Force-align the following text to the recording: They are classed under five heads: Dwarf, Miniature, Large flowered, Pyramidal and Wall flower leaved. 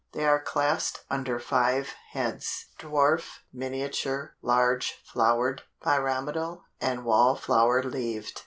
They 0.13 0.25
are 0.25 0.41
classed 0.41 1.01
under 1.11 1.37
five 1.39 1.93
heads: 2.13 2.65
Dwarf, 2.79 3.41
Miniature, 3.53 4.35
Large 4.41 4.93
flowered, 5.05 5.61
Pyramidal 5.83 6.63
and 6.79 7.05
Wall 7.05 7.35
flower 7.35 7.83
leaved. 7.83 8.39